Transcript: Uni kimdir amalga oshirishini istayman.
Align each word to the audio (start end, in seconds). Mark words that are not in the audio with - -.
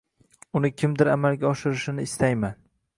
Uni 0.59 0.71
kimdir 0.83 1.13
amalga 1.17 1.51
oshirishini 1.53 2.11
istayman. 2.11 2.63